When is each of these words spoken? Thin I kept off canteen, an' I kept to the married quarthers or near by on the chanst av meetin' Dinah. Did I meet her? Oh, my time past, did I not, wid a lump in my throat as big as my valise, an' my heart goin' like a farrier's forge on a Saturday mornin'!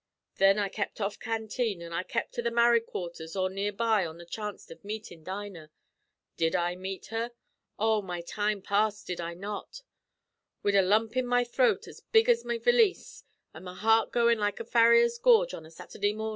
Thin 0.33 0.57
I 0.57 0.67
kept 0.67 0.99
off 0.99 1.19
canteen, 1.19 1.79
an' 1.83 1.93
I 1.93 2.01
kept 2.01 2.33
to 2.33 2.41
the 2.41 2.49
married 2.49 2.87
quarthers 2.87 3.35
or 3.35 3.51
near 3.51 3.71
by 3.71 4.03
on 4.03 4.17
the 4.17 4.25
chanst 4.25 4.71
av 4.71 4.83
meetin' 4.83 5.23
Dinah. 5.23 5.69
Did 6.37 6.55
I 6.55 6.75
meet 6.75 7.05
her? 7.13 7.33
Oh, 7.77 8.01
my 8.01 8.21
time 8.21 8.63
past, 8.63 9.05
did 9.05 9.21
I 9.21 9.35
not, 9.35 9.83
wid 10.63 10.73
a 10.73 10.81
lump 10.81 11.15
in 11.15 11.27
my 11.27 11.43
throat 11.43 11.87
as 11.87 12.01
big 12.01 12.29
as 12.29 12.43
my 12.43 12.57
valise, 12.57 13.23
an' 13.53 13.63
my 13.63 13.75
heart 13.75 14.11
goin' 14.11 14.39
like 14.39 14.59
a 14.59 14.65
farrier's 14.65 15.19
forge 15.19 15.53
on 15.53 15.67
a 15.67 15.69
Saturday 15.69 16.13
mornin'! 16.13 16.29